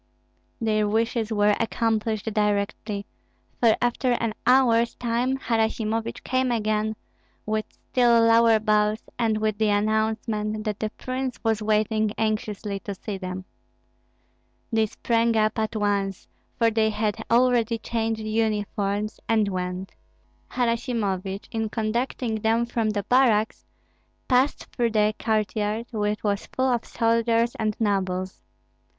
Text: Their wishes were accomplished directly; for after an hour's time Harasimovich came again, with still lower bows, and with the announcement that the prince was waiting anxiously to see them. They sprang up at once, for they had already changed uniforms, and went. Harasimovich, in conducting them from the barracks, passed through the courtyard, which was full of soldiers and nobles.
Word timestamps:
Their 0.59 0.87
wishes 0.87 1.31
were 1.31 1.55
accomplished 1.59 2.25
directly; 2.33 3.05
for 3.59 3.75
after 3.79 4.13
an 4.13 4.33
hour's 4.47 4.95
time 4.95 5.37
Harasimovich 5.37 6.23
came 6.23 6.51
again, 6.51 6.95
with 7.45 7.65
still 7.71 8.19
lower 8.23 8.57
bows, 8.59 9.03
and 9.19 9.37
with 9.37 9.59
the 9.59 9.69
announcement 9.69 10.63
that 10.63 10.79
the 10.79 10.89
prince 10.97 11.39
was 11.43 11.61
waiting 11.61 12.13
anxiously 12.17 12.79
to 12.79 12.95
see 12.95 13.19
them. 13.19 13.45
They 14.73 14.87
sprang 14.87 15.37
up 15.37 15.59
at 15.59 15.75
once, 15.75 16.27
for 16.57 16.71
they 16.71 16.89
had 16.89 17.23
already 17.29 17.77
changed 17.77 18.21
uniforms, 18.21 19.19
and 19.29 19.49
went. 19.49 19.91
Harasimovich, 20.49 21.47
in 21.51 21.69
conducting 21.69 22.41
them 22.41 22.65
from 22.65 22.89
the 22.89 23.03
barracks, 23.03 23.65
passed 24.27 24.65
through 24.75 24.93
the 24.93 25.13
courtyard, 25.19 25.85
which 25.91 26.23
was 26.23 26.47
full 26.55 26.73
of 26.73 26.85
soldiers 26.85 27.53
and 27.59 27.77
nobles. 27.79 28.41